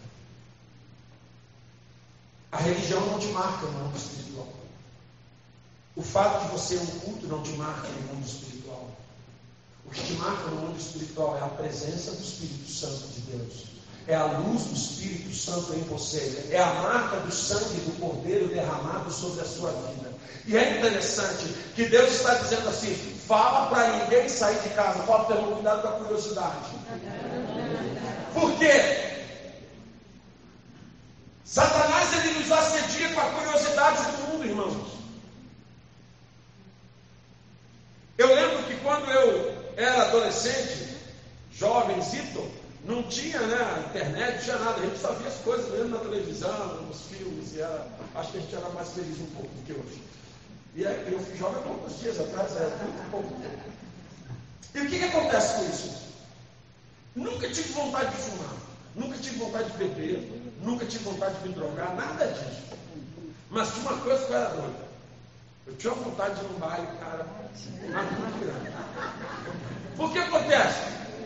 A 2.52 2.58
religião 2.58 3.06
não 3.08 3.20
te 3.20 3.28
marca 3.28 3.66
no 3.66 3.72
mundo 3.72 3.98
espiritual. 3.98 4.48
O 5.96 6.02
fato 6.02 6.46
de 6.46 6.52
você 6.52 6.76
ir 6.76 6.82
um 6.82 7.00
culto 7.00 7.28
não 7.28 7.42
te 7.42 7.52
marca 7.54 7.88
no 7.88 8.14
mundo 8.14 8.26
espiritual. 8.26 8.90
O 9.86 9.90
que 9.90 10.04
te 10.04 10.14
marca 10.14 10.44
no 10.50 10.62
mundo 10.62 10.80
espiritual 10.80 11.38
é 11.38 11.42
a 11.42 11.48
presença 11.48 12.12
do 12.12 12.22
Espírito 12.22 12.70
Santo 12.70 13.08
de 13.08 13.22
Deus. 13.22 13.66
É 14.10 14.16
a 14.16 14.26
luz 14.26 14.64
do 14.64 14.74
Espírito 14.74 15.36
Santo 15.36 15.72
em 15.76 15.84
você. 15.84 16.48
É 16.50 16.60
a 16.60 16.74
marca 16.74 17.18
do 17.18 17.32
sangue 17.32 17.80
do 17.82 18.00
Cordeiro 18.00 18.48
derramado 18.48 19.12
sobre 19.12 19.42
a 19.42 19.46
sua 19.46 19.72
vida. 19.72 20.12
E 20.48 20.58
é 20.58 20.80
interessante 20.80 21.46
que 21.76 21.86
Deus 21.86 22.10
está 22.14 22.34
dizendo 22.34 22.70
assim: 22.70 22.96
fala 23.28 23.68
para 23.68 24.00
ninguém 24.00 24.28
sair 24.28 24.60
de 24.62 24.70
casa. 24.70 25.04
Fala 25.04 25.26
ter 25.26 25.38
cuidado 25.38 25.82
com 25.84 25.88
a 25.90 25.92
curiosidade. 25.92 26.70
Por 28.34 28.58
quê? 28.58 29.10
Satanás 31.46 32.12
ele 32.14 32.40
nos 32.40 32.52
assedia 32.52 33.14
com 33.14 33.22
a 33.22 33.30
curiosidade 33.30 34.12
do 34.12 34.18
mundo, 34.24 34.46
irmãos. 34.48 34.88
Eu 38.18 38.34
lembro 38.34 38.64
que 38.64 38.76
quando 38.78 39.08
eu 39.12 39.56
era 39.78 40.02
adolescente, 40.08 40.98
jovenzito, 41.52 42.60
não 42.84 43.04
tinha 43.04 43.40
né, 43.40 43.86
internet, 43.90 44.29
não 44.29 44.29
tinha 44.40 44.58
nada, 44.58 44.80
a 44.80 44.86
gente 44.86 45.00
só 45.00 45.12
via 45.14 45.28
as 45.28 45.36
coisas 45.36 45.72
mesmo 45.72 45.90
na 45.90 46.00
televisão, 46.00 46.82
nos 46.84 47.02
filmes, 47.04 47.54
e 47.54 47.62
era, 47.62 47.88
acho 48.16 48.32
que 48.32 48.38
a 48.38 48.42
gente 48.42 48.56
era 48.56 48.70
mais 48.70 48.90
feliz 48.90 49.20
um 49.20 49.26
pouco 49.28 49.48
do 49.48 49.64
que 49.64 49.74
hoje. 49.74 50.04
E 50.76 50.84
eu 50.84 51.20
fui 51.20 51.38
jovem 51.38 51.60
há 51.60 51.64
poucos 51.64 52.00
dias 52.00 52.20
atrás, 52.20 52.56
era 52.56 52.70
muito 52.78 53.12
pouco 53.12 53.30
tempo. 53.42 53.70
E 54.76 54.80
o 54.80 54.90
que, 54.90 55.00
que 55.00 55.06
acontece 55.06 55.56
com 55.56 55.70
isso? 55.70 56.10
Nunca 57.16 57.50
tive 57.50 57.74
vontade 57.74 58.16
de 58.16 58.22
fumar, 58.22 58.54
nunca 58.96 59.18
tive 59.18 59.40
vontade 59.40 59.72
de 59.72 59.78
beber, 59.78 60.54
nunca 60.62 60.86
tive 60.86 61.04
vontade 61.04 61.36
de 61.40 61.50
me 61.50 61.56
drogar, 61.56 61.96
nada 61.96 62.28
disso. 62.28 62.62
Mas 63.50 63.74
tinha 63.74 63.90
uma 63.90 64.02
coisa 64.02 64.26
que 64.26 64.32
eu 64.32 64.38
era 64.38 64.50
doida. 64.50 64.90
Eu 65.68 65.76
tinha 65.76 65.94
vontade 65.94 66.36
de 66.36 66.46
ir 66.46 66.50
num 66.50 66.60
baile, 66.60 66.88
cara, 67.00 67.26
muito 67.26 68.40
grande. 68.40 68.72
Por 69.96 70.12
que 70.12 70.20
acontece? 70.20 70.80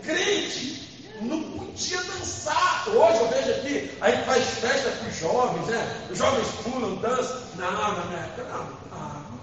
Crente 0.04 0.93
não 1.24 1.44
podia 1.58 2.02
dançar. 2.04 2.88
Hoje 2.90 3.20
eu 3.20 3.28
vejo 3.30 3.52
aqui, 3.52 3.98
a 4.02 4.12
gente 4.12 4.26
faz 4.26 4.46
festa 4.60 4.92
com 4.92 5.08
os 5.08 5.16
jovens, 5.18 5.68
né? 5.68 6.08
Os 6.12 6.18
jovens 6.18 6.48
pulam, 6.64 6.96
dançam. 6.96 7.42
Não, 7.56 7.72
na 7.72 8.06
minha 8.06 8.20
época 8.20 8.44
não. 8.44 8.66
não. 8.92 9.34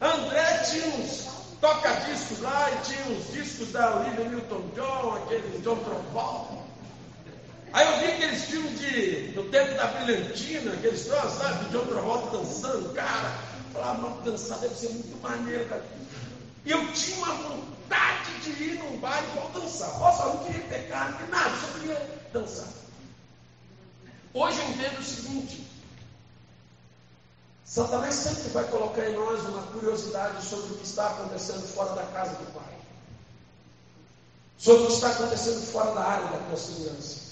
André 0.00 0.58
tinha 0.70 0.86
uns 0.94 1.28
toca-discos 1.60 2.40
lá 2.40 2.70
e 2.70 2.76
tinha 2.82 3.04
uns 3.06 3.32
discos 3.32 3.72
da 3.72 3.96
Olivia 3.96 4.24
Newton-John, 4.26 5.14
aquele 5.16 5.58
John 5.58 5.76
Travolta. 5.76 6.68
Aí 7.72 7.86
eu 7.86 7.98
vi 7.98 8.06
aqueles 8.14 8.44
filmes 8.44 8.78
de, 8.78 9.32
do 9.32 9.42
tempo 9.50 9.74
da 9.74 9.86
brilhantina, 9.86 10.72
aqueles 10.72 11.04
troços, 11.04 11.38
sabe? 11.38 11.64
De 11.64 11.70
John 11.72 11.86
Travolta 11.86 12.36
dançando, 12.38 12.94
cara. 12.94 13.34
Falava, 13.72 14.22
dançar 14.22 14.58
deve 14.58 14.74
ser 14.74 14.90
muito 14.90 15.20
maneiro, 15.20 15.64
cara. 15.66 15.84
E 16.68 16.70
eu 16.70 16.92
tinha 16.92 17.16
uma 17.16 17.34
vontade 17.34 18.40
de 18.42 18.50
ir 18.62 18.78
num 18.78 18.98
baile 18.98 19.26
igual 19.28 19.48
dançar. 19.52 19.98
Nossa, 19.98 20.24
eu 20.24 20.34
não 20.34 20.44
queria 20.44 20.68
pecar, 20.68 21.18
não 21.18 21.28
nada, 21.28 21.56
só 21.56 21.78
queria 21.78 22.20
dançar. 22.30 22.68
Hoje 24.34 24.58
eu 24.58 24.68
entendo 24.68 24.98
o 24.98 25.02
seguinte: 25.02 25.66
Satanás 27.64 28.14
sempre 28.14 28.50
vai 28.50 28.64
colocar 28.64 29.08
em 29.08 29.14
nós 29.14 29.46
uma 29.46 29.62
curiosidade 29.68 30.44
sobre 30.44 30.74
o 30.74 30.76
que 30.76 30.84
está 30.84 31.06
acontecendo 31.06 31.66
fora 31.68 31.94
da 31.94 32.02
casa 32.12 32.32
do 32.32 32.52
Pai, 32.52 32.74
sobre 34.58 34.82
o 34.82 34.86
que 34.88 34.92
está 34.92 35.08
acontecendo 35.08 35.66
fora 35.72 35.94
da 35.94 36.04
área 36.04 36.38
da 36.38 36.56
segurança. 36.58 37.28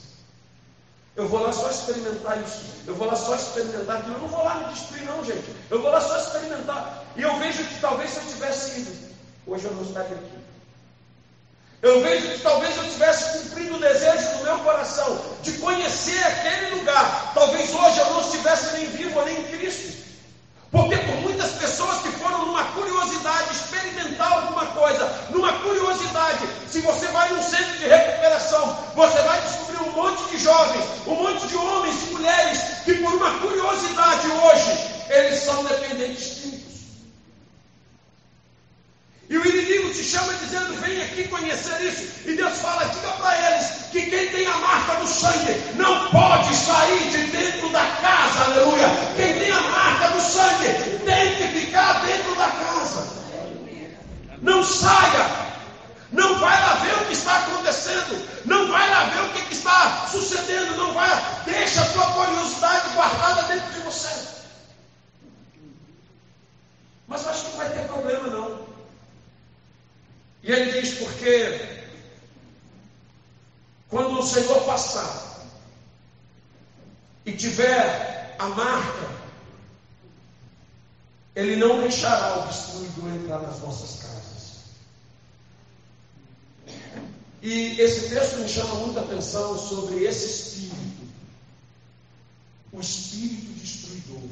Eu 1.15 1.29
vou 1.29 1.43
lá 1.43 1.53
só 1.53 1.69
experimentar 1.69 2.43
isso. 2.43 2.65
Eu 2.87 2.95
vou 2.95 3.07
lá 3.07 3.17
só 3.17 3.37
experimentar 3.37 3.99
aquilo. 3.99 4.15
Eu 4.15 4.21
não 4.21 4.29
vou 4.29 4.45
lá 4.45 4.55
me 4.55 4.73
destruir, 4.73 5.05
não, 5.05 5.23
gente. 5.23 5.55
Eu 5.69 5.83
vou 5.83 5.91
lá 5.91 6.01
só 6.01 6.17
experimentar. 6.17 7.05
E 7.17 7.21
eu 7.21 7.39
vejo 7.39 7.65
que 7.65 7.81
talvez 7.81 8.11
se 8.11 8.19
eu 8.19 8.27
tivesse 8.27 8.81
ido, 8.81 9.06
hoje 9.47 9.65
eu 9.65 9.73
não 9.75 9.83
estaria 9.83 10.17
aqui. 10.17 10.39
Eu 11.83 12.03
vejo 12.03 12.33
que 12.33 12.39
talvez 12.41 12.77
eu 12.77 12.85
tivesse 12.85 13.39
cumprido 13.39 13.77
o 13.77 13.81
desejo 13.81 14.39
do 14.39 14.45
meu 14.45 14.59
coração 14.61 15.21
de 15.43 15.53
conhecer 15.59 16.23
aquele 16.25 16.77
lugar. 16.77 17.33
Talvez 17.35 17.73
hoje 17.73 17.99
eu 17.99 18.11
não 18.11 18.21
estivesse 18.21 18.73
nem 18.77 18.87
vivo 18.87 19.23
nem 19.25 19.39
em 19.39 19.45
Cristo. 19.45 20.07
Porque 20.73 20.97
por 20.97 21.17
muitas 21.21 21.53
pessoas 21.53 22.03
que 22.03 22.09
foram 22.13 22.47
numa 22.47 22.65
curiosidade 22.73 23.55
experimentar 23.55 24.33
alguma 24.33 24.67
coisa, 24.67 25.07
numa 25.31 25.53
curiosidade, 25.61 26.47
se 26.69 26.81
você 26.81 27.07
vai 27.09 27.33
num 27.33 27.43
centro 27.43 27.79
de 27.79 27.87
recuperação, 27.87 28.77
você 28.95 29.19
vai 29.23 29.41
descobrir 29.43 29.81
um 29.83 29.93
monte 29.93 30.31
de 30.31 30.39
jovens, 30.39 30.85
um 31.07 31.15
monte 31.15 31.47
de 31.47 31.57
homens 31.57 31.95
e 32.03 32.11
mulheres 32.13 32.59
que 32.85 32.95
por 32.95 33.15
uma 33.15 33.39
curiosidade 33.39 34.29
hoje, 34.29 34.91
eles 35.09 35.41
são 35.41 35.65
dependentes 35.65 36.41
químicos. 36.41 36.67
E 39.29 39.39
o 39.39 39.47
inimigo 39.47 39.93
te 39.93 40.05
chama 40.05 40.35
dizendo: 40.47 40.81
vem 40.81 41.03
aqui 41.03 41.29
conhecer 41.29 41.81
isso. 41.83 42.29
E 42.29 42.37
Deus 42.37 42.59
fala: 42.59 42.85
diga 42.85 43.09
para 43.13 43.37
eles 43.47 43.67
que 43.93 44.03
quem 44.11 44.29
tem 44.31 44.47
a 44.47 44.59
marca 44.59 44.95
do 44.97 45.07
sangue 45.07 45.55
não 45.77 46.09
pode 46.11 46.55
sair 46.55 47.11
de 47.11 47.27
dentro 47.27 47.69
da 47.71 47.85
casa, 48.01 48.45
aleluia. 48.45 48.89
Quem 49.17 49.39
tem 49.39 49.51
a 49.51 49.61
marca 49.61 50.09
do 50.09 50.21
sangue 50.21 50.99
tem 51.05 51.37
que 51.37 51.61
ficar 51.61 52.05
dentro 52.05 52.35
da 52.37 52.49
casa. 52.49 53.07
Não 54.43 54.63
saia. 54.63 55.47
Não 56.13 56.39
vai 56.39 56.61
lá 56.61 56.75
ver 56.75 56.95
o 56.95 57.07
que 57.07 57.13
está 57.13 57.37
acontecendo. 57.39 58.27
Não 58.45 58.71
vai 58.71 58.89
lá 58.91 59.05
ver 59.05 59.23
o 59.23 59.29
que, 59.31 59.55
está 59.55 60.07
sucedendo. 60.11 60.77
Não 60.77 60.93
vai. 60.95 61.09
Deixa 61.45 61.83
a 61.83 61.87
sua 61.87 62.07
curiosidade 62.13 62.95
guardada 62.95 63.43
dentro 63.43 63.73
de 63.73 63.81
você. 63.81 64.37
Mas 67.09 67.27
acho 67.27 67.45
que 67.45 67.51
não 67.51 67.57
vai 67.59 67.71
ter 67.71 67.87
problema 67.87 68.27
não. 68.29 68.66
E 70.47 70.53
ele 70.53 70.81
diz: 70.81 70.95
porque 70.95 71.61
quando 73.89 74.21
o 74.21 74.23
Senhor 74.23 74.65
passar 74.65 75.45
e 77.25 77.33
tiver 77.33 78.37
a 78.39 78.49
marca, 78.51 79.11
ele 81.35 81.57
não 81.57 81.81
deixará 81.81 82.39
o 82.39 82.49
destruidor 82.49 83.13
entrar 83.17 83.41
nas 83.41 83.61
nossas 83.61 84.01
casas. 84.01 84.37
E 87.43 87.81
esse 87.81 88.09
texto 88.09 88.39
me 88.39 88.49
chama 88.49 88.75
muita 88.77 89.01
atenção 89.01 89.59
sobre 89.59 90.05
esse 90.05 90.27
espírito, 90.27 91.09
o 92.73 92.81
espírito 92.81 93.53
destruidor. 93.55 94.31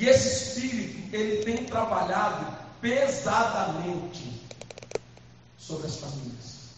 E 0.00 0.08
esse 0.08 0.28
espírito, 0.28 1.14
ele 1.14 1.44
tem 1.44 1.64
trabalhado 1.66 2.63
pesadamente 2.84 4.42
sobre 5.56 5.86
as 5.86 5.96
famílias. 5.96 6.74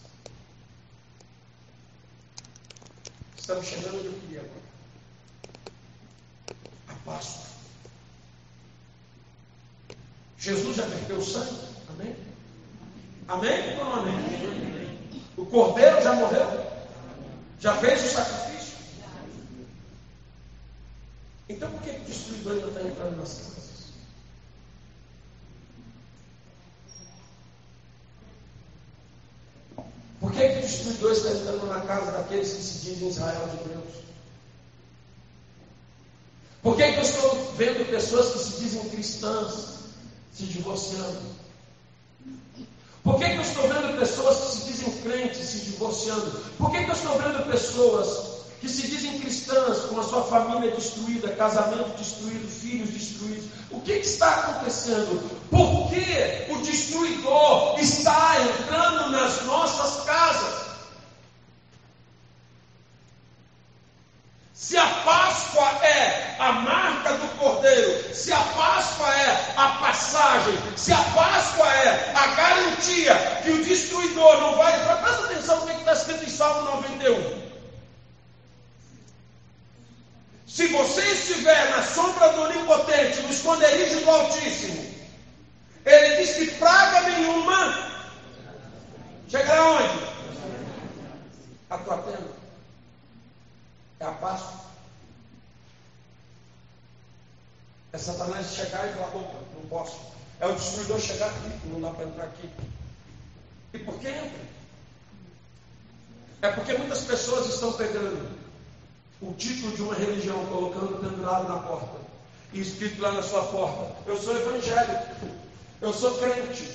Estamos 3.35 3.65
chegando 3.65 4.05
eu 4.05 4.13
queria 4.13 4.39
agora. 4.39 4.61
A 6.87 6.93
Páscoa. 7.03 7.47
Jesus 10.39 10.77
já 10.77 10.87
perdeu 10.87 11.17
o 11.17 11.25
sangue? 11.25 11.59
Amém? 11.89 12.15
Amém 13.27 13.75
não 13.75 13.93
amém? 13.95 15.19
O 15.35 15.45
cordeiro 15.45 16.01
já 16.01 16.13
morreu? 16.13 16.71
Já 17.59 17.75
fez 17.75 18.05
o 18.05 18.15
sacrifício? 18.15 18.77
Então 21.49 21.69
por 21.69 21.81
que 21.81 21.89
o 21.89 21.99
destruidor 22.05 22.53
ainda 22.53 22.67
está 22.67 22.81
entrando 22.81 23.17
nas 23.17 23.33
casas? 23.33 23.76
22 30.87 31.17
está 31.17 31.31
entrando 31.31 31.67
na 31.67 31.81
casa 31.81 32.11
daqueles 32.11 32.53
que 32.53 32.63
se 32.63 32.85
dizem 32.85 33.09
Israel 33.09 33.49
de 33.49 33.69
Deus? 33.69 34.07
Por 36.63 36.75
que, 36.75 36.91
que 36.91 36.97
eu 36.97 37.03
estou 37.03 37.53
vendo 37.57 37.89
pessoas 37.89 38.33
que 38.33 38.39
se 38.39 38.59
dizem 38.61 38.89
cristãs 38.89 39.77
se 40.33 40.43
divorciando? 40.43 41.37
Por 43.03 43.19
que, 43.19 43.25
que 43.25 43.37
eu 43.37 43.41
estou 43.41 43.67
vendo 43.67 43.97
pessoas 43.99 44.37
que 44.37 44.57
se 44.57 44.65
dizem 44.71 45.01
crentes 45.01 45.47
se 45.47 45.59
divorciando? 45.59 46.31
Por 46.57 46.71
que, 46.71 46.83
que 46.83 46.89
eu 46.89 46.95
estou 46.95 47.17
vendo 47.17 47.49
pessoas 47.49 48.37
que 48.59 48.67
se 48.67 48.87
dizem 48.87 49.19
cristãs 49.19 49.79
com 49.85 49.99
a 49.99 50.03
sua 50.03 50.23
família 50.23 50.71
destruída, 50.71 51.29
casamento 51.35 51.97
destruído, 51.97 52.47
filhos 52.49 52.89
destruídos? 52.89 53.45
O 53.71 53.79
que, 53.81 53.99
que 53.99 54.07
está 54.07 54.29
acontecendo? 54.29 55.29
Por 55.49 55.89
que 55.89 56.51
o 56.51 56.57
destruidor? 56.63 57.36
Que 73.47 73.53
o 73.53 73.63
destruidor 73.63 74.41
não 74.41 74.57
vai 74.57 74.73
presta 74.73 75.25
atenção 75.25 75.59
no 75.61 75.67
que 75.67 75.79
está 75.79 75.93
escrito 75.93 76.25
em 76.25 76.29
Salmo 76.29 76.69
91. 76.83 77.47
Se 80.45 80.67
você 80.67 81.01
estiver 81.01 81.69
na 81.69 81.81
sombra 81.83 82.29
do 82.33 82.41
Onipotente, 82.41 83.21
no 83.21 83.29
esconderijo 83.29 84.01
do 84.01 84.09
Altíssimo, 84.09 84.85
ele 85.85 86.17
diz 86.17 86.35
que 86.35 86.55
praga 86.57 87.01
nenhuma 87.01 87.89
chegará 89.29 89.71
onde? 89.71 90.07
A 91.69 91.77
tua 91.77 91.97
tenda. 91.99 92.37
É 93.99 94.05
a 94.05 94.11
Páscoa. 94.11 94.67
É 97.93 97.97
Satanás 97.97 98.53
chegar 98.53 98.89
e 98.89 98.93
falar, 98.93 99.15
opa, 99.15 99.39
não 99.55 99.69
posso. 99.69 99.99
É 100.39 100.47
o 100.47 100.53
destruidor 100.53 100.99
chegar 100.99 101.29
aqui, 101.29 101.67
não 101.67 101.81
dá 101.81 101.91
para 101.91 102.05
entrar 102.05 102.25
aqui. 102.25 102.49
E 103.73 103.79
por 103.79 103.99
que 103.99 104.07
entra? 104.07 104.47
É 106.41 106.49
porque 106.49 106.73
muitas 106.73 107.01
pessoas 107.01 107.47
estão 107.47 107.73
pegando 107.73 108.29
o 109.21 109.33
título 109.33 109.75
de 109.75 109.81
uma 109.81 109.95
religião, 109.95 110.45
colocando 110.45 111.01
pendurado 111.01 111.47
na 111.47 111.59
porta, 111.59 111.97
e 112.53 112.61
escrito 112.61 113.01
lá 113.01 113.11
na 113.11 113.23
sua 113.23 113.43
porta: 113.43 113.95
Eu 114.05 114.17
sou 114.17 114.35
evangélico, 114.37 115.27
eu 115.81 115.93
sou 115.93 116.17
crente, 116.19 116.69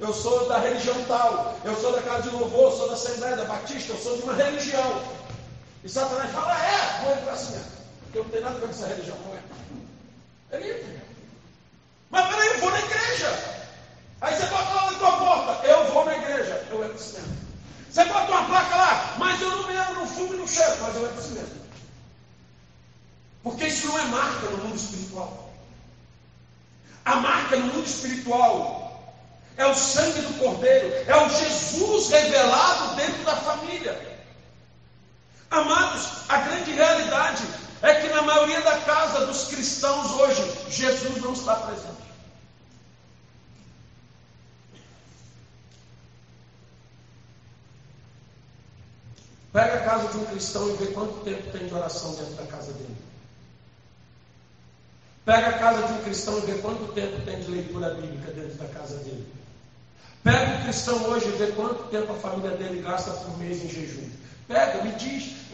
eu 0.00 0.12
sou 0.12 0.48
da 0.48 0.58
religião 0.58 0.96
tal, 1.04 1.56
eu 1.64 1.76
sou 1.76 1.92
da 1.92 2.02
casa 2.02 2.28
de 2.28 2.36
louvor, 2.36 2.72
sou 2.72 2.88
da 2.88 2.94
Assembleia 2.94 3.36
da 3.36 3.44
Batista, 3.44 3.92
eu 3.92 3.98
sou 3.98 4.16
de 4.16 4.22
uma 4.24 4.34
religião. 4.34 5.02
E 5.84 5.88
Satanás 5.88 6.30
fala: 6.32 6.52
É, 6.52 7.04
vou 7.04 7.12
entrar 7.12 7.32
assim 7.32 7.74
porque 8.14 8.18
eu 8.18 8.24
não 8.24 8.30
tenho 8.30 8.44
nada 8.44 8.56
a 8.56 8.60
ver 8.60 8.66
com 8.66 8.72
essa 8.72 8.86
religião, 8.86 9.16
não 9.26 9.34
é? 9.34 10.56
Ele. 10.56 11.00
Mas 12.10 12.28
peraí, 12.28 12.48
eu 12.48 12.60
vou 12.60 12.70
na 12.70 12.78
igreja. 12.78 13.58
Aí 14.20 14.36
você 14.36 14.46
bota 14.46 14.72
lá 14.72 14.92
na 14.92 14.98
tua 14.98 15.16
porta: 15.16 15.66
Eu 15.66 15.92
vou 15.92 16.04
na 16.04 16.16
igreja, 16.16 16.66
eu 16.70 16.84
entro 16.84 16.94
assim 16.94 17.12
mesmo. 17.14 17.44
Você 17.90 18.04
bota 18.04 18.30
uma 18.30 18.44
placa 18.46 18.76
lá, 18.76 19.14
mas 19.18 19.40
eu 19.40 19.50
não 19.50 19.64
bebo, 19.64 19.94
não 19.94 20.06
fumo 20.06 20.34
e 20.34 20.36
não 20.36 20.46
cheiro, 20.46 20.76
mas 20.80 20.94
eu 20.94 21.06
entro 21.06 21.18
assim 21.18 21.34
mesmo. 21.34 21.64
Porque 23.42 23.66
isso 23.66 23.88
não 23.88 23.98
é 23.98 24.04
marca 24.04 24.46
no 24.46 24.58
mundo 24.58 24.76
espiritual. 24.76 25.52
A 27.04 27.16
marca 27.54 27.56
no 27.56 27.72
mundo 27.72 27.86
espiritual 27.86 28.82
é 29.56 29.66
o 29.66 29.74
sangue 29.74 30.20
do 30.20 30.38
Cordeiro, 30.38 30.92
é 31.06 31.16
o 31.16 31.28
Jesus 31.28 32.10
revelado 32.10 32.96
dentro 32.96 33.22
da 33.24 33.36
família. 33.36 34.18
Amados, 35.50 36.28
a 36.28 36.38
grande 36.38 36.72
realidade 36.72 37.44
é 37.82 37.94
que 38.00 38.08
na 38.08 38.22
maioria 38.22 38.60
da 38.62 38.78
casa 38.78 39.26
dos 39.26 39.44
cristãos 39.44 40.10
hoje, 40.12 40.70
Jesus 40.70 41.22
não 41.22 41.32
está 41.32 41.54
presente. 41.54 41.94
Pega 49.52 49.74
a 49.74 49.84
casa 49.84 50.08
de 50.08 50.16
um 50.16 50.24
cristão 50.24 50.68
e 50.68 50.76
vê 50.78 50.86
quanto 50.88 51.20
tempo 51.20 51.52
tem 51.52 51.68
de 51.68 51.74
oração 51.74 52.12
dentro 52.16 52.34
da 52.34 52.46
casa 52.46 52.72
dele. 52.72 53.13
Pega 55.24 55.48
a 55.48 55.52
casa 55.54 55.86
de 55.86 55.92
um 55.94 56.02
cristão 56.02 56.36
e 56.38 56.40
vê 56.42 56.52
quanto 56.58 56.92
tempo 56.92 57.20
tem 57.24 57.40
de 57.40 57.50
leitura 57.50 57.94
bíblica 57.94 58.30
dentro 58.32 58.54
da 58.58 58.66
casa 58.66 58.96
dele. 58.98 59.26
Pega 60.22 60.58
o 60.58 60.62
cristão 60.64 61.02
hoje 61.04 61.28
e 61.28 61.32
vê 61.32 61.46
quanto 61.52 61.84
tempo 61.84 62.12
a 62.12 62.16
família 62.16 62.50
dele 62.56 62.82
gasta 62.82 63.10
por 63.10 63.38
mês 63.38 63.64
em 63.64 63.68
jejum. 63.68 64.08
Pega, 64.46 64.82
me 64.82 64.92
diz. 64.92 65.44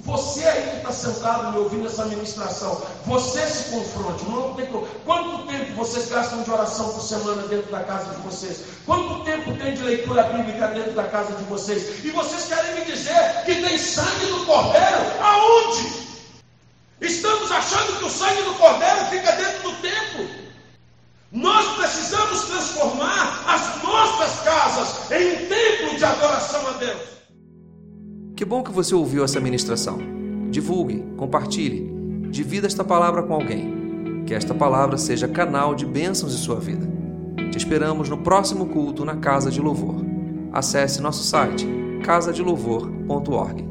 Você 0.00 0.44
aí 0.46 0.70
que 0.70 0.76
está 0.78 0.92
sentado 0.92 1.52
me 1.52 1.58
ouvindo 1.58 1.86
essa 1.86 2.06
ministração, 2.06 2.82
você 3.04 3.46
se 3.46 3.70
confronte. 3.70 4.24
Não 4.24 4.54
tem 4.54 4.66
Quanto 5.04 5.46
tempo 5.46 5.74
vocês 5.74 6.08
gastam 6.08 6.42
de 6.42 6.50
oração 6.50 6.92
por 6.92 7.02
semana 7.02 7.42
dentro 7.48 7.70
da 7.70 7.80
casa 7.84 8.14
de 8.14 8.22
vocês? 8.22 8.62
Quanto 8.86 9.22
tempo 9.24 9.54
tem 9.56 9.74
de 9.74 9.82
leitura 9.82 10.22
bíblica 10.24 10.68
dentro 10.68 10.92
da 10.92 11.04
casa 11.04 11.34
de 11.34 11.44
vocês? 11.44 12.04
E 12.04 12.10
vocês 12.10 12.44
querem 12.44 12.76
me 12.76 12.84
dizer 12.86 13.44
que 13.44 13.54
tem 13.56 13.76
sangue 13.76 14.26
do 14.26 14.46
cordeiro? 14.46 15.20
Aonde? 15.20 16.00
Estamos 17.00 17.50
achando 17.50 17.98
que 17.98 18.04
o 18.04 18.10
sangue 18.10 18.42
do 18.42 18.49
Cordeiro 18.60 19.06
fica 19.06 19.32
dentro 19.32 19.70
do 19.70 19.76
templo. 19.76 20.28
Nós 21.32 21.66
precisamos 21.78 22.42
transformar 22.42 23.42
as 23.46 23.82
nossas 23.82 24.40
casas 24.40 25.10
em 25.10 25.32
um 25.32 25.48
templo 25.48 25.96
de 25.96 26.04
adoração 26.04 26.68
a 26.68 26.72
Deus. 26.72 27.00
Que 28.36 28.44
bom 28.44 28.62
que 28.62 28.70
você 28.70 28.94
ouviu 28.94 29.24
essa 29.24 29.40
ministração. 29.40 29.98
Divulgue, 30.50 31.02
compartilhe, 31.16 31.90
divida 32.30 32.66
esta 32.66 32.84
palavra 32.84 33.22
com 33.22 33.32
alguém. 33.32 34.24
Que 34.26 34.34
esta 34.34 34.52
palavra 34.52 34.98
seja 34.98 35.26
canal 35.26 35.74
de 35.74 35.86
bênçãos 35.86 36.34
em 36.34 36.38
sua 36.38 36.60
vida. 36.60 36.86
Te 37.50 37.56
esperamos 37.56 38.10
no 38.10 38.18
próximo 38.18 38.66
culto 38.66 39.06
na 39.06 39.16
Casa 39.16 39.50
de 39.50 39.60
Louvor. 39.60 40.04
Acesse 40.52 41.00
nosso 41.00 41.24
site 41.24 41.66
casadelouvor.org. 42.04 43.69